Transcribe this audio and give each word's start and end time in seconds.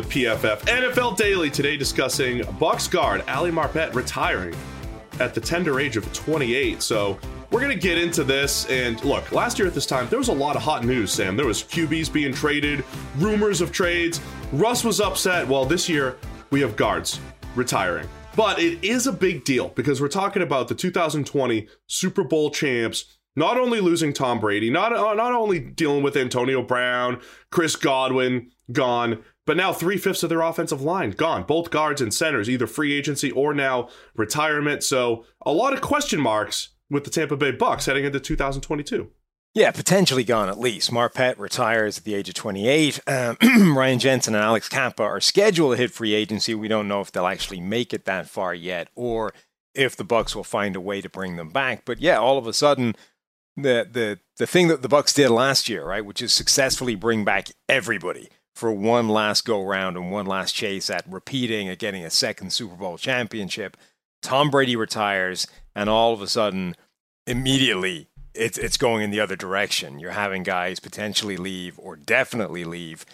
the 0.00 0.24
PFF 0.24 0.60
NFL 0.60 1.16
Daily 1.18 1.50
today 1.50 1.76
discussing 1.76 2.42
Bucks 2.58 2.88
guard 2.88 3.22
Ali 3.28 3.50
Marpet 3.50 3.94
retiring 3.94 4.56
at 5.18 5.34
the 5.34 5.40
tender 5.40 5.78
age 5.78 5.98
of 5.98 6.10
28. 6.14 6.80
So 6.80 7.18
we're 7.50 7.60
going 7.60 7.76
to 7.76 7.78
get 7.78 7.98
into 7.98 8.24
this. 8.24 8.66
And 8.70 9.02
look, 9.04 9.30
last 9.30 9.58
year 9.58 9.68
at 9.68 9.74
this 9.74 9.84
time, 9.84 10.08
there 10.08 10.18
was 10.18 10.28
a 10.28 10.32
lot 10.32 10.56
of 10.56 10.62
hot 10.62 10.84
news, 10.84 11.12
Sam. 11.12 11.36
There 11.36 11.44
was 11.44 11.62
QBs 11.62 12.10
being 12.10 12.32
traded, 12.32 12.82
rumors 13.18 13.60
of 13.60 13.72
trades. 13.72 14.20
Russ 14.52 14.84
was 14.84 15.02
upset. 15.02 15.46
Well, 15.46 15.66
this 15.66 15.86
year 15.86 16.16
we 16.50 16.62
have 16.62 16.76
guards 16.76 17.20
retiring. 17.54 18.08
But 18.36 18.58
it 18.58 18.82
is 18.82 19.06
a 19.06 19.12
big 19.12 19.44
deal 19.44 19.68
because 19.68 20.00
we're 20.00 20.08
talking 20.08 20.40
about 20.40 20.68
the 20.68 20.74
2020 20.74 21.68
Super 21.88 22.24
Bowl 22.24 22.50
champs 22.50 23.18
not 23.36 23.58
only 23.58 23.80
losing 23.80 24.12
Tom 24.12 24.40
Brady, 24.40 24.70
not, 24.70 24.94
uh, 24.94 25.14
not 25.14 25.34
only 25.34 25.60
dealing 25.60 26.02
with 26.02 26.16
Antonio 26.16 26.62
Brown, 26.62 27.20
Chris 27.50 27.76
Godwin 27.76 28.50
gone, 28.72 29.22
but 29.50 29.56
now 29.56 29.72
three 29.72 29.96
fifths 29.96 30.22
of 30.22 30.28
their 30.28 30.42
offensive 30.42 30.80
line 30.80 31.10
gone. 31.10 31.42
Both 31.42 31.70
guards 31.70 32.00
and 32.00 32.14
centers, 32.14 32.48
either 32.48 32.68
free 32.68 32.92
agency 32.92 33.32
or 33.32 33.52
now 33.52 33.88
retirement. 34.14 34.84
So 34.84 35.24
a 35.44 35.50
lot 35.50 35.72
of 35.72 35.80
question 35.80 36.20
marks 36.20 36.68
with 36.88 37.02
the 37.02 37.10
Tampa 37.10 37.36
Bay 37.36 37.50
Bucks 37.50 37.86
heading 37.86 38.04
into 38.04 38.20
2022. 38.20 39.10
Yeah, 39.52 39.72
potentially 39.72 40.22
gone 40.22 40.48
at 40.48 40.60
least. 40.60 40.92
Marpet 40.92 41.36
retires 41.36 41.98
at 41.98 42.04
the 42.04 42.14
age 42.14 42.28
of 42.28 42.36
28. 42.36 43.00
Um, 43.08 43.36
Ryan 43.74 43.98
Jensen 43.98 44.36
and 44.36 44.44
Alex 44.44 44.68
Cappa 44.68 45.02
are 45.02 45.20
scheduled 45.20 45.72
to 45.72 45.82
hit 45.82 45.90
free 45.90 46.14
agency. 46.14 46.54
We 46.54 46.68
don't 46.68 46.86
know 46.86 47.00
if 47.00 47.10
they'll 47.10 47.26
actually 47.26 47.60
make 47.60 47.92
it 47.92 48.04
that 48.04 48.28
far 48.28 48.54
yet, 48.54 48.86
or 48.94 49.34
if 49.74 49.96
the 49.96 50.04
Bucks 50.04 50.36
will 50.36 50.44
find 50.44 50.76
a 50.76 50.80
way 50.80 51.00
to 51.00 51.08
bring 51.08 51.34
them 51.34 51.48
back. 51.48 51.84
But 51.84 51.98
yeah, 52.00 52.18
all 52.18 52.38
of 52.38 52.46
a 52.46 52.52
sudden, 52.52 52.94
the 53.56 53.84
the 53.90 54.20
the 54.36 54.46
thing 54.46 54.68
that 54.68 54.82
the 54.82 54.88
Bucks 54.88 55.12
did 55.12 55.30
last 55.30 55.68
year, 55.68 55.84
right, 55.84 56.04
which 56.04 56.22
is 56.22 56.32
successfully 56.32 56.94
bring 56.94 57.24
back 57.24 57.48
everybody 57.68 58.28
for 58.54 58.72
one 58.72 59.08
last 59.08 59.44
go 59.44 59.64
round 59.64 59.96
and 59.96 60.10
one 60.10 60.26
last 60.26 60.52
chase 60.52 60.90
at 60.90 61.10
repeating 61.10 61.68
at 61.68 61.78
getting 61.78 62.04
a 62.04 62.10
second 62.10 62.52
Super 62.52 62.76
Bowl 62.76 62.98
championship. 62.98 63.76
Tom 64.22 64.50
Brady 64.50 64.76
retires, 64.76 65.46
and 65.74 65.88
all 65.88 66.12
of 66.12 66.20
a 66.20 66.26
sudden, 66.26 66.76
immediately 67.26 68.08
it's 68.34 68.58
it's 68.58 68.76
going 68.76 69.02
in 69.02 69.10
the 69.10 69.20
other 69.20 69.36
direction. 69.36 69.98
You're 69.98 70.12
having 70.12 70.42
guys 70.42 70.80
potentially 70.80 71.36
leave 71.36 71.78
or 71.78 71.96
definitely 71.96 72.64
leave, 72.64 73.04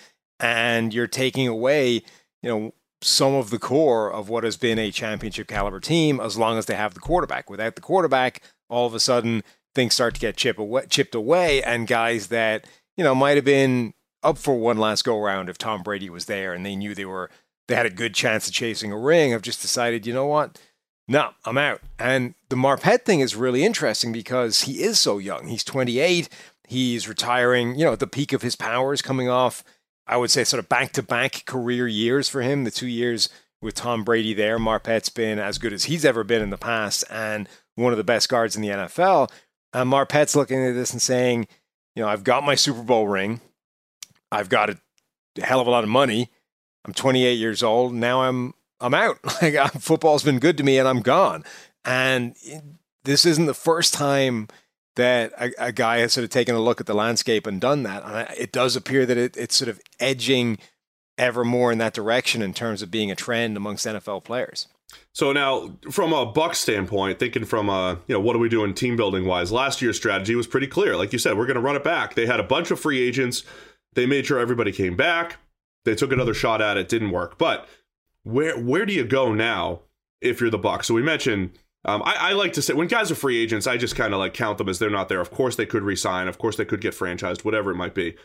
and 0.40 0.92
you're 0.92 1.06
taking 1.06 1.46
away, 1.46 2.02
you 2.42 2.50
know, 2.50 2.74
some 3.02 3.34
of 3.34 3.50
the 3.50 3.58
core 3.58 4.12
of 4.12 4.28
what 4.28 4.44
has 4.44 4.56
been 4.56 4.78
a 4.78 4.90
championship 4.90 5.48
caliber 5.48 5.80
team 5.80 6.20
as 6.20 6.36
long 6.36 6.58
as 6.58 6.66
they 6.66 6.74
have 6.74 6.94
the 6.94 7.00
quarterback. 7.00 7.48
Without 7.48 7.76
the 7.76 7.80
quarterback, 7.80 8.42
all 8.68 8.86
of 8.86 8.94
a 8.94 9.00
sudden 9.00 9.42
things 9.74 9.94
start 9.94 10.14
to 10.14 10.20
get 10.20 10.36
chip 10.36 10.58
away, 10.58 10.86
chipped 10.88 11.14
away, 11.14 11.62
and 11.62 11.86
guys 11.86 12.28
that 12.28 12.66
you 12.96 13.04
know 13.04 13.14
might 13.14 13.36
have 13.36 13.44
been 13.44 13.94
up 14.22 14.38
for 14.38 14.58
one 14.58 14.78
last 14.78 15.04
go 15.04 15.20
round 15.20 15.48
if 15.48 15.58
Tom 15.58 15.82
Brady 15.82 16.10
was 16.10 16.26
there 16.26 16.52
and 16.52 16.64
they 16.64 16.76
knew 16.76 16.94
they 16.94 17.04
were 17.04 17.30
they 17.68 17.74
had 17.74 17.86
a 17.86 17.90
good 17.90 18.14
chance 18.14 18.46
of 18.46 18.54
chasing 18.54 18.92
a 18.92 18.98
ring 18.98 19.32
have 19.32 19.42
just 19.42 19.60
decided, 19.60 20.06
you 20.06 20.12
know 20.12 20.26
what? 20.26 20.58
no, 21.08 21.30
I'm 21.44 21.58
out. 21.58 21.80
And 21.98 22.34
the 22.48 22.56
Marpet 22.56 23.04
thing 23.04 23.20
is 23.20 23.36
really 23.36 23.64
interesting 23.64 24.12
because 24.12 24.62
he 24.62 24.82
is 24.82 24.98
so 24.98 25.18
young. 25.18 25.46
He's 25.46 25.64
28. 25.64 26.28
He's 26.66 27.08
retiring, 27.08 27.76
you 27.78 27.84
know, 27.84 27.92
at 27.92 28.00
the 28.00 28.08
peak 28.08 28.32
of 28.32 28.42
his 28.42 28.56
powers, 28.56 29.02
coming 29.02 29.28
off, 29.28 29.62
I 30.06 30.16
would 30.16 30.30
say, 30.30 30.42
sort 30.42 30.58
of 30.58 30.68
back 30.68 30.92
to 30.92 31.02
back 31.02 31.44
career 31.46 31.86
years 31.86 32.28
for 32.28 32.42
him. 32.42 32.64
The 32.64 32.72
two 32.72 32.88
years 32.88 33.28
with 33.62 33.74
Tom 33.74 34.02
Brady 34.02 34.34
there, 34.34 34.58
Marpet's 34.58 35.08
been 35.08 35.38
as 35.38 35.58
good 35.58 35.72
as 35.72 35.84
he's 35.84 36.04
ever 36.04 36.24
been 36.24 36.42
in 36.42 36.50
the 36.50 36.58
past 36.58 37.04
and 37.08 37.48
one 37.76 37.92
of 37.92 37.98
the 37.98 38.04
best 38.04 38.28
guards 38.28 38.56
in 38.56 38.62
the 38.62 38.68
NFL. 38.68 39.30
And 39.72 39.90
Marpet's 39.90 40.34
looking 40.34 40.64
at 40.64 40.74
this 40.74 40.92
and 40.92 41.00
saying, 41.00 41.46
you 41.94 42.02
know, 42.02 42.08
I've 42.08 42.24
got 42.24 42.44
my 42.44 42.56
Super 42.56 42.82
Bowl 42.82 43.06
ring. 43.06 43.40
I've 44.32 44.48
got 44.48 44.70
a 44.70 44.78
hell 45.42 45.60
of 45.60 45.66
a 45.66 45.70
lot 45.70 45.84
of 45.84 45.90
money. 45.90 46.30
I'm 46.84 46.92
28 46.92 47.34
years 47.34 47.62
old. 47.62 47.94
Now 47.94 48.22
I'm 48.22 48.54
I'm 48.80 48.94
out. 48.94 49.18
Like 49.42 49.72
football's 49.72 50.22
been 50.22 50.38
good 50.38 50.56
to 50.58 50.64
me, 50.64 50.78
and 50.78 50.88
I'm 50.88 51.00
gone. 51.00 51.44
And 51.84 52.34
this 53.04 53.24
isn't 53.24 53.46
the 53.46 53.54
first 53.54 53.94
time 53.94 54.48
that 54.96 55.32
a, 55.38 55.66
a, 55.66 55.72
guy 55.72 55.98
has 55.98 56.14
sort 56.14 56.24
of 56.24 56.30
taken 56.30 56.54
a 56.54 56.60
look 56.60 56.80
at 56.80 56.86
the 56.86 56.94
landscape 56.94 57.46
and 57.46 57.60
done 57.60 57.82
that. 57.82 58.02
And 58.02 58.38
it 58.38 58.50
does 58.50 58.76
appear 58.76 59.04
that 59.06 59.16
it, 59.16 59.36
it's 59.36 59.54
sort 59.54 59.68
of 59.68 59.80
edging 60.00 60.58
ever 61.18 61.44
more 61.44 61.70
in 61.70 61.78
that 61.78 61.94
direction 61.94 62.42
in 62.42 62.54
terms 62.54 62.82
of 62.82 62.90
being 62.90 63.10
a 63.10 63.14
trend 63.14 63.56
amongst 63.56 63.86
NFL 63.86 64.24
players. 64.24 64.68
So 65.12 65.32
now, 65.32 65.76
from 65.90 66.12
a 66.12 66.26
Buck 66.26 66.54
standpoint, 66.54 67.18
thinking 67.18 67.44
from 67.44 67.68
a 67.68 67.98
you 68.06 68.14
know 68.14 68.20
what 68.20 68.36
are 68.36 68.38
we 68.38 68.48
doing 68.48 68.74
team 68.74 68.96
building 68.96 69.26
wise? 69.26 69.52
Last 69.52 69.82
year's 69.82 69.96
strategy 69.96 70.34
was 70.34 70.46
pretty 70.46 70.66
clear. 70.66 70.96
Like 70.96 71.12
you 71.12 71.18
said, 71.18 71.36
we're 71.36 71.46
going 71.46 71.56
to 71.56 71.60
run 71.60 71.76
it 71.76 71.84
back. 71.84 72.14
They 72.14 72.26
had 72.26 72.40
a 72.40 72.44
bunch 72.44 72.70
of 72.70 72.80
free 72.80 73.00
agents. 73.00 73.42
They 73.96 74.06
made 74.06 74.26
sure 74.26 74.38
everybody 74.38 74.70
came 74.70 74.94
back. 74.94 75.38
They 75.84 75.96
took 75.96 76.12
another 76.12 76.34
shot 76.34 76.62
at 76.62 76.76
it. 76.76 76.88
Didn't 76.88 77.10
work, 77.10 77.38
but 77.38 77.68
where 78.22 78.58
where 78.58 78.86
do 78.86 78.92
you 78.92 79.04
go 79.04 79.32
now 79.32 79.80
if 80.20 80.40
you're 80.40 80.50
the 80.50 80.58
Bucks? 80.58 80.86
So 80.86 80.94
we 80.94 81.02
mentioned. 81.02 81.58
Um, 81.84 82.02
I, 82.04 82.30
I, 82.30 82.32
like 82.32 82.52
to 82.54 82.62
say 82.62 82.74
when 82.74 82.88
guys 82.88 83.12
are 83.12 83.14
free 83.14 83.40
agents, 83.40 83.68
I 83.68 83.76
just 83.76 83.94
kind 83.94 84.12
of 84.12 84.18
like 84.18 84.34
count 84.34 84.58
them 84.58 84.68
as 84.68 84.80
they're 84.80 84.90
not 84.90 85.08
there. 85.08 85.20
Of 85.20 85.30
course, 85.30 85.54
they 85.54 85.66
could 85.66 85.84
resign. 85.84 86.26
Of 86.26 86.36
course, 86.36 86.56
they 86.56 86.64
could 86.64 86.80
get 86.80 86.94
franchised. 86.94 87.44
Whatever 87.44 87.70
it 87.70 87.76
might 87.76 87.94
be. 87.94 88.16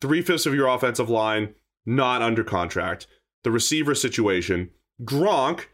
Three 0.00 0.22
fifths 0.22 0.46
of 0.46 0.54
your 0.54 0.68
offensive 0.68 1.10
line 1.10 1.54
not 1.84 2.22
under 2.22 2.44
contract. 2.44 3.08
The 3.42 3.50
receiver 3.50 3.96
situation. 3.96 4.70
Gronk 5.02 5.64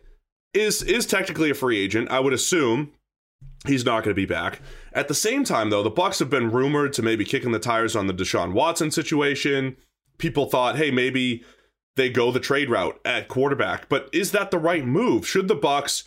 is 0.54 0.82
is 0.82 1.04
technically 1.04 1.50
a 1.50 1.54
free 1.54 1.78
agent. 1.78 2.10
I 2.10 2.20
would 2.20 2.32
assume 2.32 2.92
he's 3.66 3.84
not 3.84 4.04
going 4.04 4.14
to 4.14 4.20
be 4.20 4.26
back. 4.26 4.60
At 4.92 5.08
the 5.08 5.14
same 5.14 5.44
time, 5.44 5.70
though, 5.70 5.82
the 5.82 5.90
Bucks 5.90 6.18
have 6.18 6.30
been 6.30 6.50
rumored 6.50 6.92
to 6.94 7.02
maybe 7.02 7.24
kicking 7.24 7.52
the 7.52 7.58
tires 7.58 7.96
on 7.96 8.06
the 8.06 8.14
Deshaun 8.14 8.52
Watson 8.52 8.90
situation. 8.90 9.76
People 10.18 10.46
thought, 10.46 10.76
hey, 10.76 10.90
maybe 10.90 11.44
they 11.98 12.08
go 12.08 12.30
the 12.30 12.40
trade 12.40 12.70
route 12.70 12.98
at 13.04 13.28
quarterback. 13.28 13.88
But 13.88 14.08
is 14.12 14.32
that 14.32 14.50
the 14.50 14.58
right 14.58 14.86
move? 14.86 15.26
Should 15.26 15.48
the 15.48 15.54
Bucks 15.54 16.04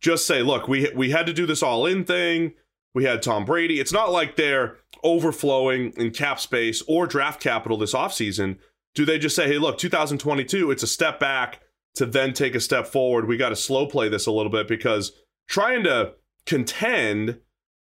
just 0.00 0.26
say, 0.26 0.42
"Look, 0.42 0.68
we 0.68 0.90
we 0.94 1.10
had 1.10 1.26
to 1.26 1.32
do 1.32 1.46
this 1.46 1.62
all 1.62 1.86
in 1.86 2.04
thing. 2.04 2.52
We 2.94 3.04
had 3.04 3.22
Tom 3.22 3.44
Brady. 3.44 3.80
It's 3.80 3.92
not 3.92 4.12
like 4.12 4.36
they're 4.36 4.76
overflowing 5.02 5.92
in 5.96 6.10
cap 6.10 6.38
space 6.38 6.82
or 6.86 7.06
draft 7.06 7.40
capital 7.40 7.78
this 7.78 7.94
offseason. 7.94 8.58
Do 8.94 9.04
they 9.04 9.18
just 9.18 9.34
say, 9.34 9.48
"Hey, 9.48 9.58
look, 9.58 9.78
2022, 9.78 10.70
it's 10.70 10.82
a 10.82 10.88
step 10.88 11.18
back 11.18 11.60
to 11.94 12.06
then 12.06 12.32
take 12.32 12.54
a 12.54 12.60
step 12.60 12.86
forward. 12.86 13.26
We 13.26 13.36
got 13.36 13.50
to 13.50 13.56
slow 13.56 13.86
play 13.86 14.08
this 14.08 14.26
a 14.26 14.32
little 14.32 14.52
bit 14.52 14.68
because 14.68 15.12
trying 15.48 15.84
to 15.84 16.12
contend 16.46 17.38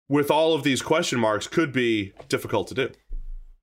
with 0.09 0.29
all 0.29 0.53
of 0.53 0.63
these 0.63 0.81
question 0.81 1.19
marks 1.19 1.47
could 1.47 1.71
be 1.71 2.13
difficult 2.29 2.67
to 2.69 2.73
do." 2.73 2.91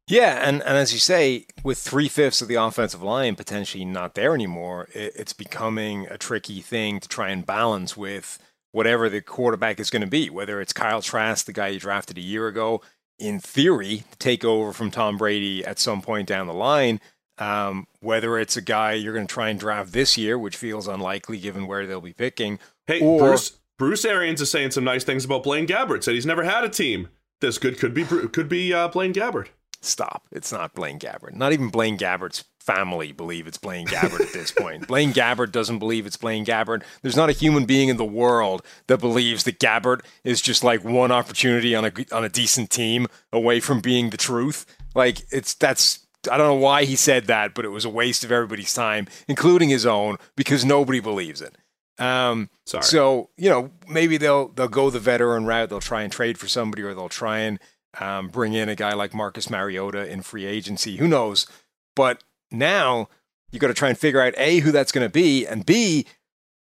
Yeah, 0.08 0.40
and, 0.42 0.62
and 0.62 0.78
as 0.78 0.94
you 0.94 0.98
say, 0.98 1.44
with 1.62 1.76
three 1.76 2.08
fifths 2.08 2.40
of 2.40 2.48
the 2.48 2.54
offensive 2.54 3.02
line 3.02 3.34
potentially 3.34 3.84
not 3.84 4.14
there 4.14 4.34
anymore, 4.34 4.88
it, 4.94 5.12
it's 5.14 5.34
becoming 5.34 6.06
a 6.06 6.16
tricky 6.16 6.62
thing 6.62 6.98
to 7.00 7.08
try 7.08 7.28
and 7.28 7.44
balance 7.44 7.94
with 7.94 8.38
whatever 8.72 9.10
the 9.10 9.20
quarterback 9.20 9.78
is 9.78 9.90
going 9.90 10.00
to 10.00 10.08
be. 10.08 10.30
Whether 10.30 10.62
it's 10.62 10.72
Kyle 10.72 11.02
Trask, 11.02 11.44
the 11.44 11.52
guy 11.52 11.68
you 11.68 11.80
drafted 11.80 12.16
a 12.16 12.22
year 12.22 12.48
ago, 12.48 12.80
in 13.18 13.38
theory, 13.38 14.04
take 14.18 14.44
over 14.44 14.72
from 14.72 14.90
Tom 14.90 15.18
Brady 15.18 15.62
at 15.64 15.78
some 15.78 16.00
point 16.00 16.26
down 16.26 16.46
the 16.46 16.54
line. 16.54 17.00
Um, 17.36 17.86
whether 18.00 18.38
it's 18.38 18.56
a 18.56 18.62
guy 18.62 18.94
you're 18.94 19.14
going 19.14 19.26
to 19.26 19.32
try 19.32 19.50
and 19.50 19.60
draft 19.60 19.92
this 19.92 20.16
year, 20.16 20.38
which 20.38 20.56
feels 20.56 20.88
unlikely 20.88 21.38
given 21.38 21.66
where 21.66 21.86
they'll 21.86 22.00
be 22.00 22.12
picking. 22.12 22.58
Hey, 22.86 23.00
or, 23.00 23.18
Bruce 23.18 23.58
Bruce 23.78 24.04
Arians 24.04 24.40
is 24.40 24.50
saying 24.50 24.72
some 24.72 24.84
nice 24.84 25.04
things 25.04 25.24
about 25.24 25.44
Blaine 25.44 25.66
Gabbert. 25.66 26.02
Said 26.02 26.14
he's 26.14 26.26
never 26.26 26.42
had 26.42 26.64
a 26.64 26.68
team 26.68 27.08
this 27.40 27.58
good. 27.58 27.78
Could 27.78 27.94
be 27.94 28.04
could 28.04 28.48
be 28.48 28.74
uh, 28.74 28.88
Blaine 28.88 29.14
Gabbert. 29.14 29.48
Stop. 29.80 30.26
It's 30.32 30.52
not 30.52 30.74
Blaine 30.74 30.98
Gabbert. 30.98 31.34
Not 31.34 31.52
even 31.52 31.68
Blaine 31.68 31.96
Gabbert's 31.96 32.44
family 32.58 33.12
believe 33.12 33.46
it's 33.46 33.56
Blaine 33.56 33.86
Gabbert 33.86 34.20
at 34.20 34.32
this 34.32 34.50
point. 34.50 34.86
Blaine 34.88 35.12
Gabbert 35.12 35.52
doesn't 35.52 35.78
believe 35.78 36.04
it's 36.04 36.16
Blaine 36.16 36.44
Gabbert. 36.44 36.82
There's 37.02 37.16
not 37.16 37.30
a 37.30 37.32
human 37.32 37.64
being 37.64 37.88
in 37.88 37.96
the 37.96 38.04
world 38.04 38.62
that 38.88 38.98
believes 38.98 39.44
that 39.44 39.60
Gabbert 39.60 40.00
is 40.24 40.42
just 40.42 40.64
like 40.64 40.84
one 40.84 41.12
opportunity 41.12 41.74
on 41.76 41.84
a 41.84 41.92
on 42.12 42.24
a 42.24 42.28
decent 42.28 42.70
team 42.70 43.06
away 43.32 43.60
from 43.60 43.80
being 43.80 44.10
the 44.10 44.16
truth. 44.16 44.66
Like 44.96 45.22
it's 45.30 45.54
that's 45.54 46.06
I 46.30 46.36
don't 46.36 46.48
know 46.48 46.54
why 46.54 46.84
he 46.84 46.96
said 46.96 47.26
that, 47.26 47.54
but 47.54 47.64
it 47.64 47.68
was 47.68 47.84
a 47.84 47.90
waste 47.90 48.24
of 48.24 48.32
everybody's 48.32 48.74
time, 48.74 49.06
including 49.28 49.68
his 49.68 49.86
own, 49.86 50.16
because 50.34 50.64
nobody 50.64 50.98
believes 50.98 51.40
it. 51.40 51.56
Um, 51.98 52.50
Sorry. 52.64 52.84
So 52.84 53.30
you 53.36 53.50
know 53.50 53.70
maybe 53.88 54.16
they'll 54.16 54.48
they'll 54.48 54.68
go 54.68 54.90
the 54.90 55.00
veteran 55.00 55.46
route. 55.46 55.68
They'll 55.68 55.80
try 55.80 56.02
and 56.02 56.12
trade 56.12 56.38
for 56.38 56.48
somebody, 56.48 56.82
or 56.82 56.94
they'll 56.94 57.08
try 57.08 57.38
and 57.40 57.58
um, 58.00 58.28
bring 58.28 58.52
in 58.52 58.68
a 58.68 58.74
guy 58.74 58.94
like 58.94 59.14
Marcus 59.14 59.50
Mariota 59.50 60.10
in 60.10 60.22
free 60.22 60.44
agency. 60.46 60.96
Who 60.96 61.08
knows? 61.08 61.46
But 61.96 62.22
now 62.50 63.08
you 63.50 63.58
got 63.58 63.68
to 63.68 63.74
try 63.74 63.88
and 63.88 63.98
figure 63.98 64.20
out 64.20 64.34
A, 64.36 64.60
who 64.60 64.70
that's 64.72 64.92
going 64.92 65.06
to 65.06 65.12
be, 65.12 65.46
and 65.46 65.64
B, 65.64 66.06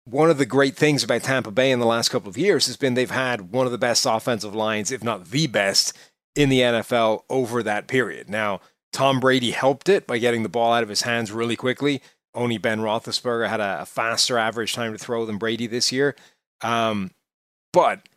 one 0.05 0.29
of 0.29 0.39
the 0.39 0.47
great 0.47 0.77
things 0.77 1.03
about 1.03 1.23
Tampa 1.23 1.51
Bay 1.51 1.71
in 1.71 1.79
the 1.79 1.87
last 1.87 2.11
couple 2.11 2.29
of 2.29 2.37
years 2.37 2.67
has 2.67 2.77
been 2.77 2.95
they've 2.95 3.11
had 3.11 3.53
one 3.53 3.67
of 3.67 3.73
the 3.73 3.79
best 3.79 4.05
offensive 4.07 4.55
lines, 4.55 4.93
if 4.93 5.03
not 5.03 5.27
the 5.27 5.47
best, 5.47 5.97
in 6.35 6.49
the 6.49 6.61
NFL 6.61 7.23
over 7.31 7.63
that 7.63 7.87
period. 7.87 8.29
Now, 8.29 8.61
Tom 8.93 9.21
Brady 9.21 9.53
helped 9.53 9.89
it 9.89 10.07
by 10.07 10.19
getting 10.19 10.43
the 10.43 10.49
ball 10.49 10.73
out 10.73 10.83
of 10.83 10.89
his 10.89 11.03
hands 11.03 11.33
really 11.33 11.57
quickly. 11.57 12.03
Only 12.35 12.59
Ben 12.59 12.81
Roethlisberger 12.81 13.49
had 13.49 13.61
a, 13.61 13.83
a 13.83 13.87
faster 13.87 14.39
average 14.39 14.75
time 14.75 14.93
to 14.93 14.99
throw 14.99 15.25
than 15.25 15.39
Brady 15.39 15.67
this 15.67 15.93
year. 15.93 16.17
Um, 16.63 17.13
but 17.73 18.09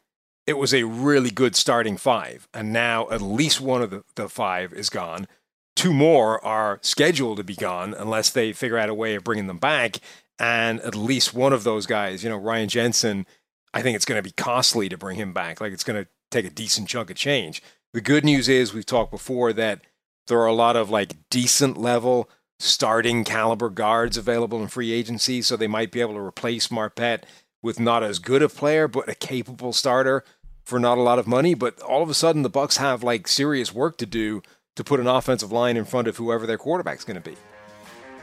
it 0.45 0.57
was 0.57 0.73
a 0.73 0.83
really 0.83 1.29
good 1.29 1.55
starting 1.55 1.97
five. 1.97 2.47
And 2.53 2.71
now 2.71 3.09
at 3.09 3.21
least 3.21 3.59
one 3.59 3.81
of 3.81 3.89
the, 3.89 4.03
the 4.15 4.29
five 4.29 4.73
is 4.73 4.89
gone. 4.89 5.27
two 5.75 5.93
more 5.93 6.43
are 6.43 6.79
scheduled 6.81 7.37
to 7.37 7.43
be 7.43 7.55
gone 7.55 7.93
unless 7.93 8.29
they 8.31 8.51
figure 8.51 8.77
out 8.77 8.89
a 8.89 8.93
way 8.93 9.15
of 9.15 9.23
bringing 9.23 9.47
them 9.47 9.59
back. 9.59 9.97
And 10.39 10.81
at 10.81 10.95
least 10.95 11.33
one 11.33 11.53
of 11.53 11.63
those 11.63 11.85
guys, 11.85 12.23
you 12.23 12.29
know, 12.29 12.37
Ryan 12.37 12.67
Jensen, 12.67 13.25
I 13.73 13.81
think 13.81 13.95
it's 13.95 14.05
going 14.05 14.17
to 14.19 14.23
be 14.23 14.31
costly 14.31 14.89
to 14.89 14.97
bring 14.97 15.17
him 15.17 15.33
back. 15.33 15.61
Like 15.61 15.71
it's 15.73 15.83
going 15.83 16.03
to 16.03 16.09
take 16.31 16.45
a 16.45 16.49
decent 16.49 16.89
chunk 16.89 17.09
of 17.09 17.15
change. 17.15 17.61
The 17.93 18.01
good 18.01 18.25
news 18.25 18.49
is 18.49 18.73
we've 18.73 18.85
talked 18.85 19.11
before 19.11 19.53
that 19.53 19.81
there 20.27 20.39
are 20.39 20.47
a 20.47 20.53
lot 20.53 20.75
of 20.75 20.89
like 20.89 21.13
decent 21.29 21.77
level 21.77 22.29
starting 22.59 23.24
caliber 23.24 23.69
guards 23.69 24.18
available 24.18 24.62
in 24.62 24.68
free 24.68 24.92
agency, 24.92 25.42
so 25.42 25.56
they 25.56 25.68
might 25.68 25.92
be 25.92 26.01
able 26.01 26.13
to 26.13 26.19
replace 26.19 26.68
Marpet 26.68 27.24
with 27.62 27.80
not 27.80 28.04
as 28.04 28.19
good 28.19 28.42
a 28.42 28.50
player, 28.50 28.88
but 28.88 29.09
a 29.09 29.15
capable 29.15 29.74
starter 29.74 30.24
for 30.63 30.80
not 30.80 30.98
a 30.98 31.01
lot 31.01 31.19
of 31.19 31.27
money. 31.27 31.54
But 31.54 31.80
all 31.81 32.04
of 32.04 32.09
a 32.09 32.13
sudden, 32.13 32.44
the 32.44 32.50
Bucks 32.50 32.77
have 32.77 33.04
like 33.04 33.27
serious 33.27 33.74
work 33.74 33.98
to 33.98 34.06
do 34.06 34.42
to 34.75 34.83
put 34.83 35.00
an 35.00 35.07
offensive 35.07 35.51
line 35.51 35.77
in 35.77 35.86
front 35.86 36.07
of 36.07 36.18
whoever 36.18 36.45
their 36.45 36.57
quarterback's 36.57 37.04
going 37.04 37.21
to 37.21 37.30
be. 37.30 37.36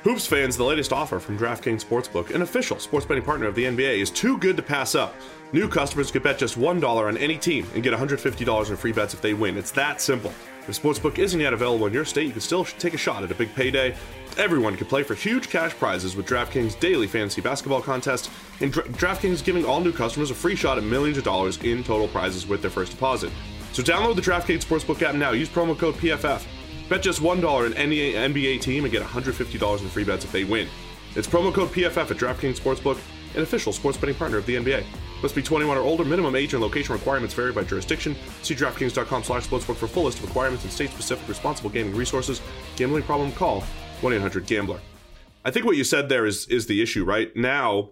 Hoops 0.04 0.26
fans, 0.26 0.56
the 0.56 0.64
latest 0.64 0.92
offer 0.92 1.18
from 1.18 1.38
DraftKings 1.38 1.82
Sportsbook, 1.82 2.34
an 2.34 2.42
official 2.42 2.78
sports 2.78 3.06
betting 3.06 3.24
partner 3.24 3.46
of 3.46 3.54
the 3.54 3.64
NBA, 3.64 4.00
is 4.00 4.10
too 4.10 4.36
good 4.36 4.54
to 4.56 4.62
pass 4.62 4.94
up. 4.94 5.14
New 5.54 5.66
customers 5.66 6.10
can 6.10 6.22
bet 6.22 6.36
just 6.36 6.58
$1 6.58 7.08
on 7.08 7.16
any 7.16 7.38
team 7.38 7.66
and 7.72 7.82
get 7.82 7.94
$150 7.94 8.70
in 8.70 8.76
free 8.76 8.92
bets 8.92 9.14
if 9.14 9.22
they 9.22 9.32
win. 9.32 9.56
It's 9.56 9.70
that 9.70 10.02
simple. 10.02 10.32
If 10.66 10.80
Sportsbook 10.80 11.18
isn't 11.18 11.38
yet 11.38 11.52
available 11.52 11.86
in 11.86 11.92
your 11.92 12.06
state, 12.06 12.24
you 12.24 12.32
can 12.32 12.40
still 12.40 12.64
take 12.64 12.94
a 12.94 12.96
shot 12.96 13.22
at 13.22 13.30
a 13.30 13.34
big 13.34 13.54
payday. 13.54 13.94
Everyone 14.38 14.78
can 14.78 14.86
play 14.86 15.02
for 15.02 15.14
huge 15.14 15.50
cash 15.50 15.74
prizes 15.74 16.16
with 16.16 16.26
DraftKings 16.26 16.80
daily 16.80 17.06
fantasy 17.06 17.42
basketball 17.42 17.82
contest, 17.82 18.30
and 18.62 18.72
Dra- 18.72 18.84
DraftKings 18.84 19.32
is 19.32 19.42
giving 19.42 19.66
all 19.66 19.80
new 19.80 19.92
customers 19.92 20.30
a 20.30 20.34
free 20.34 20.56
shot 20.56 20.78
at 20.78 20.84
millions 20.84 21.18
of 21.18 21.24
dollars 21.24 21.58
in 21.58 21.84
total 21.84 22.08
prizes 22.08 22.46
with 22.46 22.62
their 22.62 22.70
first 22.70 22.92
deposit. 22.92 23.30
So 23.72 23.82
download 23.82 24.16
the 24.16 24.22
DraftKings 24.22 24.64
Sportsbook 24.64 25.02
app 25.02 25.14
now. 25.16 25.32
Use 25.32 25.50
promo 25.50 25.78
code 25.78 25.96
PFF. 25.96 26.46
Bet 26.88 27.02
just 27.02 27.20
$1 27.20 27.66
in 27.66 27.74
any 27.74 28.14
NBA 28.14 28.62
team 28.62 28.84
and 28.84 28.92
get 28.92 29.02
$150 29.02 29.82
in 29.82 29.88
free 29.88 30.04
bets 30.04 30.24
if 30.24 30.32
they 30.32 30.44
win. 30.44 30.66
It's 31.14 31.28
promo 31.28 31.52
code 31.52 31.68
PFF 31.68 32.10
at 32.10 32.16
DraftKings 32.16 32.58
Sportsbook, 32.58 32.98
an 33.36 33.42
official 33.42 33.72
sports 33.74 33.98
betting 33.98 34.14
partner 34.14 34.38
of 34.38 34.46
the 34.46 34.54
NBA. 34.56 34.86
Must 35.22 35.34
be 35.34 35.42
21 35.42 35.76
or 35.76 35.80
older. 35.80 36.04
Minimum 36.04 36.36
age 36.36 36.54
and 36.54 36.62
location 36.62 36.92
requirements 36.92 37.34
vary 37.34 37.52
by 37.52 37.64
jurisdiction. 37.64 38.16
See 38.42 38.54
DraftKings.com 38.54 39.24
slash 39.24 39.46
sportsbook 39.46 39.76
for 39.76 39.86
full 39.86 40.04
list 40.04 40.18
of 40.18 40.26
requirements 40.26 40.64
and 40.64 40.72
state-specific 40.72 41.28
responsible 41.28 41.70
gaming 41.70 41.94
resources. 41.94 42.40
Gambling 42.76 43.04
problem? 43.04 43.32
Call 43.32 43.62
1-800-GAMBLER. 44.02 44.80
I 45.44 45.50
think 45.50 45.66
what 45.66 45.76
you 45.76 45.84
said 45.84 46.08
there 46.08 46.26
is 46.26 46.46
is 46.48 46.66
the 46.66 46.82
issue, 46.82 47.04
right? 47.04 47.34
Now, 47.36 47.90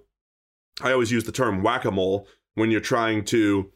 I 0.81 0.93
always 0.93 1.13
use 1.13 1.25
the 1.25 1.33
term 1.33 1.63
whack-a-mole 1.63 2.27
when 2.55 2.71
you're 2.71 2.81
trying 2.81 3.25
to 3.27 3.71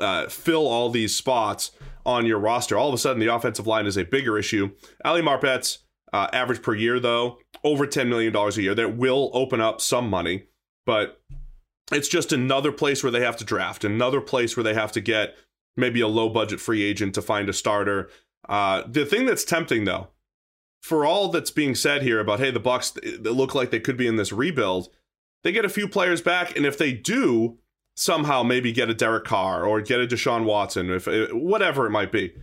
uh, 0.00 0.28
fill 0.28 0.66
all 0.66 0.90
these 0.90 1.14
spots 1.14 1.70
on 2.04 2.26
your 2.26 2.38
roster. 2.38 2.76
All 2.76 2.88
of 2.88 2.94
a 2.94 2.98
sudden, 2.98 3.20
the 3.20 3.34
offensive 3.34 3.66
line 3.66 3.86
is 3.86 3.96
a 3.96 4.04
bigger 4.04 4.38
issue. 4.38 4.70
Ali 5.04 5.22
Marpet's 5.22 5.78
uh, 6.12 6.28
average 6.32 6.62
per 6.62 6.74
year, 6.74 7.00
though, 7.00 7.38
over 7.64 7.86
$10 7.86 8.08
million 8.08 8.34
a 8.34 8.50
year. 8.60 8.74
That 8.74 8.96
will 8.96 9.30
open 9.34 9.60
up 9.60 9.80
some 9.80 10.08
money, 10.08 10.44
but 10.84 11.20
it's 11.92 12.08
just 12.08 12.32
another 12.32 12.72
place 12.72 13.02
where 13.02 13.12
they 13.12 13.20
have 13.20 13.36
to 13.36 13.44
draft, 13.44 13.84
another 13.84 14.20
place 14.20 14.56
where 14.56 14.64
they 14.64 14.74
have 14.74 14.92
to 14.92 15.00
get 15.00 15.36
maybe 15.76 16.00
a 16.00 16.08
low 16.08 16.28
budget 16.28 16.60
free 16.60 16.82
agent 16.82 17.14
to 17.14 17.22
find 17.22 17.48
a 17.48 17.52
starter. 17.52 18.08
Uh, 18.48 18.82
the 18.86 19.04
thing 19.04 19.26
that's 19.26 19.44
tempting, 19.44 19.84
though, 19.84 20.08
for 20.82 21.04
all 21.04 21.28
that's 21.28 21.50
being 21.50 21.74
said 21.74 22.02
here 22.02 22.20
about, 22.20 22.40
hey, 22.40 22.50
the 22.50 22.60
Bucks 22.60 22.90
they 22.90 23.30
look 23.30 23.54
like 23.54 23.70
they 23.70 23.80
could 23.80 23.96
be 23.96 24.06
in 24.06 24.16
this 24.16 24.32
rebuild, 24.32 24.88
they 25.42 25.52
get 25.52 25.64
a 25.64 25.70
few 25.70 25.86
players 25.88 26.20
back, 26.20 26.56
and 26.56 26.66
if 26.66 26.76
they 26.76 26.92
do, 26.92 27.58
somehow 27.94 28.42
maybe 28.42 28.72
get 28.72 28.90
a 28.90 28.94
Derek 28.94 29.24
Carr 29.24 29.64
or 29.64 29.80
get 29.80 30.00
a 30.00 30.06
Deshaun 30.06 30.44
Watson, 30.44 30.90
if 30.90 31.08
uh, 31.08 31.28
whatever 31.28 31.86
it 31.86 31.90
might 31.90 32.12
be. 32.12 32.34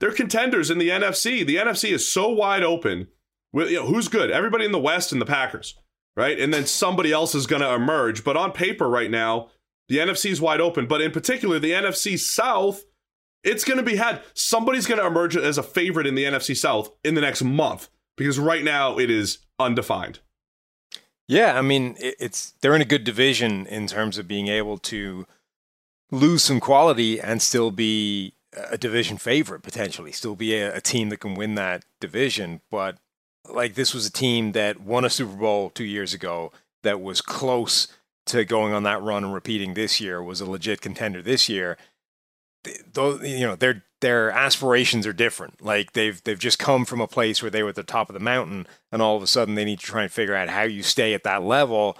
They're 0.00 0.12
contenders 0.12 0.70
in 0.70 0.78
the 0.78 0.88
NFC. 0.88 1.46
The 1.46 1.56
NFC 1.56 1.92
is 1.92 2.10
so 2.10 2.28
wide 2.28 2.64
open. 2.64 3.08
Who's 3.52 4.08
good? 4.08 4.30
Everybody 4.30 4.64
in 4.64 4.72
the 4.72 4.80
West 4.80 5.12
and 5.12 5.20
the 5.20 5.26
Packers, 5.26 5.76
right? 6.16 6.38
And 6.38 6.52
then 6.52 6.66
somebody 6.66 7.12
else 7.12 7.34
is 7.34 7.46
going 7.46 7.62
to 7.62 7.74
emerge. 7.74 8.24
But 8.24 8.36
on 8.36 8.52
paper, 8.52 8.88
right 8.88 9.10
now, 9.10 9.48
the 9.88 9.98
NFC 9.98 10.30
is 10.30 10.40
wide 10.40 10.60
open. 10.60 10.86
But 10.86 11.00
in 11.00 11.10
particular, 11.10 11.58
the 11.58 11.72
NFC 11.72 12.18
South, 12.18 12.84
it's 13.44 13.64
going 13.64 13.78
to 13.78 13.82
be 13.82 13.96
had. 13.96 14.22
Somebody's 14.34 14.86
going 14.86 15.00
to 15.00 15.06
emerge 15.06 15.36
as 15.36 15.58
a 15.58 15.62
favorite 15.62 16.06
in 16.06 16.14
the 16.14 16.24
NFC 16.24 16.56
South 16.56 16.90
in 17.04 17.14
the 17.14 17.20
next 17.20 17.42
month 17.42 17.88
because 18.16 18.38
right 18.38 18.64
now 18.64 18.98
it 18.98 19.10
is 19.10 19.38
undefined. 19.58 20.20
Yeah, 21.28 21.58
I 21.58 21.62
mean, 21.62 21.96
it's 21.98 22.52
they're 22.60 22.74
in 22.74 22.82
a 22.82 22.86
good 22.86 23.04
division 23.04 23.66
in 23.66 23.86
terms 23.86 24.18
of 24.18 24.28
being 24.28 24.48
able 24.48 24.76
to 24.78 25.26
lose 26.10 26.42
some 26.42 26.60
quality 26.60 27.20
and 27.20 27.40
still 27.40 27.70
be 27.70 28.34
a 28.70 28.76
division 28.76 29.16
favorite 29.16 29.62
potentially, 29.62 30.12
still 30.12 30.34
be 30.34 30.54
a, 30.56 30.76
a 30.76 30.80
team 30.80 31.08
that 31.08 31.20
can 31.20 31.34
win 31.34 31.54
that 31.54 31.84
division. 32.00 32.60
But 32.70 32.98
like 33.48 33.74
this 33.74 33.94
was 33.94 34.06
a 34.06 34.12
team 34.12 34.52
that 34.52 34.80
won 34.80 35.04
a 35.04 35.10
Super 35.10 35.36
Bowl 35.36 35.70
two 35.70 35.84
years 35.84 36.14
ago 36.14 36.52
that 36.82 37.00
was 37.00 37.20
close 37.20 37.88
to 38.26 38.44
going 38.44 38.72
on 38.72 38.84
that 38.84 39.02
run 39.02 39.24
and 39.24 39.34
repeating 39.34 39.74
this 39.74 40.00
year 40.00 40.22
was 40.22 40.40
a 40.40 40.48
legit 40.50 40.80
contender 40.80 41.22
this 41.22 41.48
year. 41.48 41.76
Though 42.92 43.16
you 43.20 43.40
know 43.40 43.56
they're 43.56 43.84
their 44.02 44.30
aspirations 44.32 45.06
are 45.06 45.14
different. 45.14 45.64
Like 45.64 45.92
they've 45.92 46.22
they've 46.22 46.38
just 46.38 46.58
come 46.58 46.84
from 46.84 47.00
a 47.00 47.08
place 47.08 47.40
where 47.40 47.50
they 47.50 47.62
were 47.62 47.70
at 47.70 47.76
the 47.76 47.82
top 47.82 48.10
of 48.10 48.14
the 48.14 48.20
mountain, 48.20 48.66
and 48.90 49.00
all 49.00 49.16
of 49.16 49.22
a 49.22 49.26
sudden 49.26 49.54
they 49.54 49.64
need 49.64 49.78
to 49.78 49.86
try 49.86 50.02
and 50.02 50.12
figure 50.12 50.34
out 50.34 50.50
how 50.50 50.62
you 50.62 50.82
stay 50.82 51.14
at 51.14 51.24
that 51.24 51.42
level, 51.42 51.96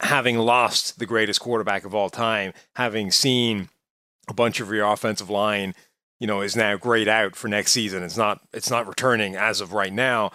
having 0.00 0.38
lost 0.38 0.98
the 0.98 1.06
greatest 1.06 1.40
quarterback 1.40 1.84
of 1.84 1.94
all 1.94 2.08
time, 2.08 2.54
having 2.76 3.10
seen 3.10 3.68
a 4.28 4.32
bunch 4.34 4.60
of 4.60 4.72
your 4.72 4.90
offensive 4.90 5.28
line, 5.28 5.74
you 6.20 6.26
know, 6.26 6.40
is 6.40 6.56
now 6.56 6.76
grayed 6.76 7.08
out 7.08 7.36
for 7.36 7.48
next 7.48 7.72
season. 7.72 8.02
It's 8.02 8.16
not 8.16 8.40
it's 8.52 8.70
not 8.70 8.88
returning 8.88 9.34
as 9.34 9.60
of 9.60 9.72
right 9.72 9.92
now. 9.92 10.30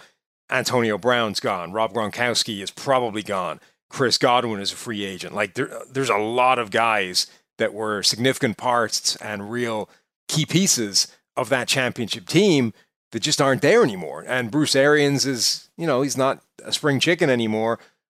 Antonio 0.50 0.98
Brown's 0.98 1.40
gone. 1.40 1.72
Rob 1.72 1.92
Gronkowski 1.92 2.62
is 2.62 2.70
probably 2.70 3.22
gone. 3.22 3.60
Chris 3.88 4.18
Godwin 4.18 4.60
is 4.60 4.72
a 4.72 4.76
free 4.76 5.04
agent. 5.04 5.34
Like 5.34 5.54
there, 5.54 5.70
there's 5.90 6.10
a 6.10 6.18
lot 6.18 6.58
of 6.58 6.70
guys 6.70 7.26
that 7.58 7.72
were 7.72 8.02
significant 8.02 8.56
parts 8.56 9.16
and 9.16 9.50
real 9.50 9.88
key 10.28 10.44
pieces 10.44 11.08
of 11.36 11.48
that 11.48 11.68
championship 11.68 12.26
team 12.26 12.72
that 13.12 13.20
just 13.20 13.40
aren't 13.40 13.62
there 13.62 13.82
anymore. 13.82 14.24
And 14.26 14.50
Bruce 14.50 14.76
Arians 14.76 15.26
is, 15.26 15.68
you 15.76 15.86
know, 15.86 16.02
he's 16.02 16.16
not 16.16 16.42
a 16.64 16.72
spring 16.72 17.00
chicken 17.00 17.30
anymore. 17.30 17.78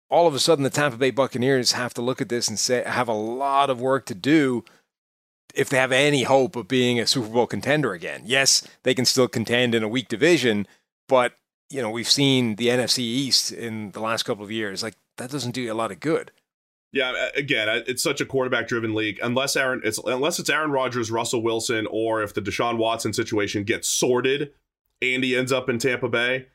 All 0.08 0.28
of 0.28 0.34
a 0.34 0.38
sudden, 0.38 0.62
the 0.62 0.70
Tampa 0.70 0.96
Bay 0.96 1.10
Buccaneers 1.10 1.72
have 1.72 1.92
to 1.94 2.02
look 2.02 2.20
at 2.20 2.28
this 2.28 2.48
and 2.48 2.58
say, 2.58 2.84
have 2.86 3.08
a 3.08 3.12
lot 3.12 3.70
of 3.70 3.80
work 3.80 4.06
to 4.06 4.14
do 4.14 4.64
if 5.54 5.68
they 5.68 5.78
have 5.78 5.90
any 5.90 6.22
hope 6.22 6.54
of 6.54 6.68
being 6.68 7.00
a 7.00 7.06
Super 7.06 7.28
Bowl 7.28 7.46
contender 7.46 7.92
again. 7.92 8.22
Yes, 8.24 8.66
they 8.84 8.94
can 8.94 9.04
still 9.04 9.26
contend 9.26 9.74
in 9.74 9.82
a 9.82 9.88
weak 9.88 10.06
division, 10.06 10.66
but, 11.08 11.32
you 11.70 11.82
know, 11.82 11.90
we've 11.90 12.08
seen 12.08 12.56
the 12.56 12.68
NFC 12.68 13.00
East 13.00 13.52
in 13.52 13.90
the 13.92 14.00
last 14.00 14.22
couple 14.24 14.44
of 14.44 14.50
years. 14.50 14.82
Like, 14.82 14.94
that 15.16 15.30
doesn't 15.30 15.52
do 15.52 15.60
you 15.60 15.72
a 15.72 15.74
lot 15.74 15.90
of 15.90 16.00
good. 16.00 16.32
Yeah, 16.92 17.28
again, 17.34 17.84
it's 17.86 18.02
such 18.02 18.20
a 18.20 18.26
quarterback-driven 18.26 18.94
league. 18.94 19.18
Unless 19.22 19.56
Aaron, 19.56 19.82
it's 19.84 19.98
unless 19.98 20.38
it's 20.38 20.48
Aaron 20.48 20.70
Rodgers, 20.70 21.10
Russell 21.10 21.42
Wilson, 21.42 21.86
or 21.90 22.22
if 22.22 22.32
the 22.32 22.40
Deshaun 22.40 22.78
Watson 22.78 23.12
situation 23.12 23.64
gets 23.64 23.88
sorted, 23.88 24.52
and 25.02 25.22
he 25.22 25.36
ends 25.36 25.52
up 25.52 25.68
in 25.68 25.78
Tampa 25.78 26.08
Bay. 26.08 26.46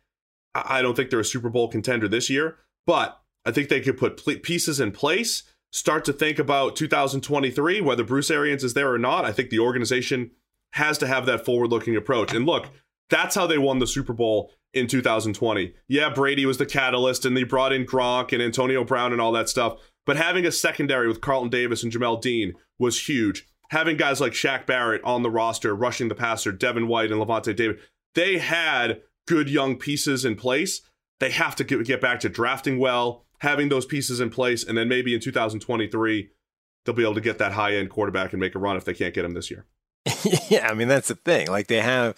I 0.55 0.81
don't 0.81 0.95
think 0.95 1.09
they're 1.09 1.19
a 1.19 1.25
Super 1.25 1.49
Bowl 1.49 1.67
contender 1.67 2.07
this 2.07 2.29
year, 2.29 2.57
but 2.87 3.21
I 3.45 3.51
think 3.51 3.69
they 3.69 3.81
could 3.81 3.97
put 3.97 4.23
pieces 4.41 4.79
in 4.79 4.91
place. 4.91 5.43
Start 5.71 6.03
to 6.05 6.13
think 6.13 6.39
about 6.39 6.75
2023, 6.75 7.79
whether 7.81 8.03
Bruce 8.03 8.31
Arians 8.31 8.63
is 8.63 8.73
there 8.73 8.91
or 8.91 8.97
not. 8.97 9.25
I 9.25 9.31
think 9.31 9.49
the 9.49 9.59
organization 9.59 10.31
has 10.73 10.97
to 10.99 11.07
have 11.07 11.25
that 11.27 11.45
forward-looking 11.45 11.95
approach. 11.95 12.33
And 12.33 12.45
look, 12.45 12.69
that's 13.11 13.35
how 13.35 13.45
they 13.45 13.59
won 13.59 13.77
the 13.77 13.85
Super 13.85 14.13
Bowl 14.13 14.51
in 14.73 14.87
2020. 14.87 15.73
Yeah, 15.87 16.09
Brady 16.09 16.45
was 16.45 16.57
the 16.57 16.65
catalyst, 16.65 17.25
and 17.25 17.37
they 17.37 17.43
brought 17.43 17.73
in 17.73 17.85
Gronk 17.85 18.33
and 18.33 18.41
Antonio 18.41 18.83
Brown 18.83 19.11
and 19.11 19.21
all 19.21 19.33
that 19.33 19.49
stuff. 19.49 19.77
But 20.05 20.17
having 20.17 20.45
a 20.45 20.51
secondary 20.51 21.07
with 21.07 21.21
Carlton 21.21 21.51
Davis 21.51 21.83
and 21.83 21.91
Jamel 21.91 22.19
Dean 22.19 22.53
was 22.79 23.07
huge. 23.07 23.47
Having 23.69 23.97
guys 23.97 24.19
like 24.19 24.31
Shaq 24.31 24.65
Barrett 24.65 25.03
on 25.03 25.21
the 25.21 25.29
roster, 25.29 25.75
rushing 25.75 26.07
the 26.07 26.15
passer, 26.15 26.51
Devin 26.51 26.87
White 26.87 27.11
and 27.11 27.21
Lavonte 27.21 27.55
David, 27.55 27.79
they 28.15 28.39
had 28.39 29.01
good 29.27 29.49
young 29.49 29.77
pieces 29.77 30.25
in 30.25 30.35
place. 30.35 30.81
They 31.19 31.31
have 31.31 31.55
to 31.57 31.63
get 31.63 32.01
back 32.01 32.19
to 32.21 32.29
drafting 32.29 32.79
well, 32.79 33.25
having 33.39 33.69
those 33.69 33.85
pieces 33.85 34.19
in 34.19 34.29
place, 34.29 34.63
and 34.63 34.77
then 34.77 34.87
maybe 34.87 35.13
in 35.13 35.19
2023 35.19 36.29
they'll 36.83 36.95
be 36.95 37.03
able 37.03 37.13
to 37.13 37.21
get 37.21 37.37
that 37.37 37.51
high 37.51 37.75
end 37.75 37.91
quarterback 37.91 38.33
and 38.33 38.39
make 38.39 38.55
a 38.55 38.59
run 38.59 38.75
if 38.75 38.85
they 38.85 38.93
can't 38.93 39.13
get 39.13 39.23
him 39.23 39.33
this 39.33 39.51
year. 39.51 39.67
yeah, 40.49 40.67
I 40.67 40.73
mean 40.73 40.87
that's 40.87 41.09
the 41.09 41.15
thing. 41.15 41.47
Like 41.47 41.67
they 41.67 41.79
have 41.79 42.15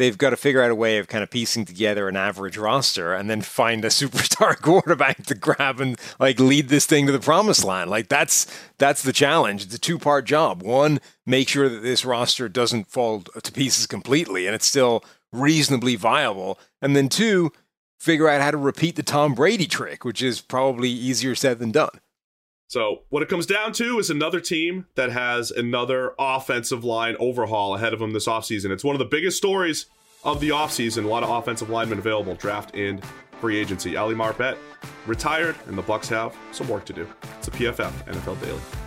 they've 0.00 0.16
got 0.16 0.30
to 0.30 0.36
figure 0.36 0.62
out 0.62 0.70
a 0.70 0.74
way 0.74 0.96
of 0.96 1.08
kind 1.08 1.22
of 1.22 1.30
piecing 1.30 1.66
together 1.66 2.08
an 2.08 2.16
average 2.16 2.56
roster 2.56 3.12
and 3.12 3.28
then 3.28 3.42
find 3.42 3.84
a 3.84 3.88
superstar 4.00 4.58
quarterback 4.60 5.22
to 5.26 5.34
grab 5.34 5.78
and 5.78 6.00
like 6.18 6.40
lead 6.40 6.70
this 6.70 6.86
thing 6.86 7.04
to 7.04 7.12
the 7.12 7.20
promised 7.20 7.64
land. 7.64 7.90
Like 7.90 8.08
that's 8.08 8.46
that's 8.78 9.02
the 9.02 9.12
challenge. 9.12 9.62
It's 9.62 9.74
a 9.74 9.78
two-part 9.78 10.24
job. 10.24 10.62
One, 10.62 11.00
make 11.26 11.50
sure 11.50 11.68
that 11.68 11.82
this 11.82 12.06
roster 12.06 12.48
doesn't 12.48 12.90
fall 12.90 13.20
to 13.20 13.52
pieces 13.52 13.86
completely 13.86 14.46
and 14.46 14.54
it's 14.54 14.66
still 14.66 15.04
reasonably 15.32 15.96
viable. 15.96 16.58
And 16.80 16.96
then 16.96 17.10
two, 17.10 17.52
figure 17.98 18.28
out 18.28 18.40
how 18.40 18.50
to 18.50 18.56
repeat 18.56 18.96
the 18.96 19.02
Tom 19.02 19.34
Brady 19.34 19.66
trick, 19.66 20.02
which 20.02 20.22
is 20.22 20.40
probably 20.40 20.88
easier 20.88 21.34
said 21.34 21.58
than 21.58 21.72
done. 21.72 22.00
So, 22.70 23.02
what 23.08 23.24
it 23.24 23.28
comes 23.28 23.46
down 23.46 23.72
to 23.72 23.98
is 23.98 24.10
another 24.10 24.38
team 24.38 24.86
that 24.94 25.10
has 25.10 25.50
another 25.50 26.14
offensive 26.20 26.84
line 26.84 27.16
overhaul 27.18 27.74
ahead 27.74 27.92
of 27.92 27.98
them 27.98 28.12
this 28.12 28.28
offseason. 28.28 28.70
It's 28.70 28.84
one 28.84 28.94
of 28.94 29.00
the 29.00 29.06
biggest 29.06 29.36
stories 29.38 29.86
of 30.22 30.38
the 30.38 30.50
offseason. 30.50 31.04
A 31.04 31.08
lot 31.08 31.24
of 31.24 31.30
offensive 31.30 31.68
linemen 31.68 31.98
available, 31.98 32.36
draft 32.36 32.72
and 32.76 33.04
free 33.40 33.58
agency. 33.58 33.96
Ali 33.96 34.14
Marpet 34.14 34.56
retired, 35.04 35.56
and 35.66 35.76
the 35.76 35.82
Bucks 35.82 36.08
have 36.10 36.32
some 36.52 36.68
work 36.68 36.84
to 36.84 36.92
do. 36.92 37.08
It's 37.38 37.48
a 37.48 37.50
PFF 37.50 37.90
NFL 38.06 38.40
Daily. 38.40 38.79